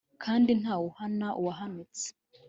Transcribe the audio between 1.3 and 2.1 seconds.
uwahanutse!